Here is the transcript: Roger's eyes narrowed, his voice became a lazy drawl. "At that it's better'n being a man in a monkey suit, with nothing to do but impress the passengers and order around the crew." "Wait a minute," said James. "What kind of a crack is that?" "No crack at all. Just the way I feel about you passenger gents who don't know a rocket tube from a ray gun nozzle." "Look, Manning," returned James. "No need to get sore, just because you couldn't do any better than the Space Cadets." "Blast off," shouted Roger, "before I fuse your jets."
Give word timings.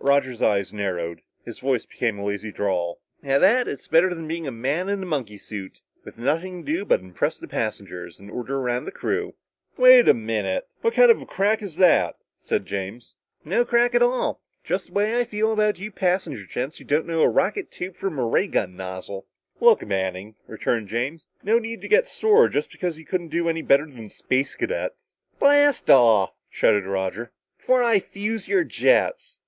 Roger's 0.00 0.40
eyes 0.40 0.72
narrowed, 0.72 1.20
his 1.44 1.58
voice 1.58 1.84
became 1.84 2.18
a 2.18 2.24
lazy 2.24 2.50
drawl. 2.50 3.02
"At 3.22 3.42
that 3.42 3.68
it's 3.68 3.86
better'n 3.86 4.26
being 4.26 4.46
a 4.46 4.50
man 4.50 4.88
in 4.88 5.02
a 5.02 5.04
monkey 5.04 5.36
suit, 5.36 5.78
with 6.06 6.16
nothing 6.16 6.64
to 6.64 6.72
do 6.72 6.84
but 6.86 7.00
impress 7.00 7.36
the 7.36 7.46
passengers 7.46 8.18
and 8.18 8.30
order 8.30 8.56
around 8.58 8.86
the 8.86 8.90
crew." 8.92 9.34
"Wait 9.76 10.08
a 10.08 10.14
minute," 10.14 10.66
said 10.80 10.80
James. 10.80 10.80
"What 10.80 10.94
kind 10.94 11.10
of 11.10 11.20
a 11.20 11.26
crack 11.26 11.60
is 11.60 11.76
that?" 11.76 12.16
"No 13.44 13.66
crack 13.66 13.94
at 13.94 14.00
all. 14.00 14.40
Just 14.64 14.86
the 14.86 14.92
way 14.94 15.20
I 15.20 15.24
feel 15.24 15.52
about 15.52 15.78
you 15.78 15.90
passenger 15.90 16.46
gents 16.46 16.78
who 16.78 16.84
don't 16.84 17.04
know 17.06 17.20
a 17.20 17.28
rocket 17.28 17.70
tube 17.70 17.96
from 17.96 18.18
a 18.18 18.24
ray 18.24 18.46
gun 18.46 18.76
nozzle." 18.76 19.26
"Look, 19.60 19.86
Manning," 19.86 20.34
returned 20.46 20.88
James. 20.88 21.26
"No 21.42 21.58
need 21.58 21.82
to 21.82 21.88
get 21.88 22.08
sore, 22.08 22.48
just 22.48 22.72
because 22.72 22.98
you 22.98 23.04
couldn't 23.04 23.28
do 23.28 23.50
any 23.50 23.60
better 23.60 23.84
than 23.84 24.04
the 24.04 24.08
Space 24.08 24.54
Cadets." 24.54 25.14
"Blast 25.38 25.90
off," 25.90 26.32
shouted 26.48 26.86
Roger, 26.86 27.32
"before 27.58 27.82
I 27.82 27.98
fuse 28.00 28.48
your 28.48 28.64
jets." 28.64 29.40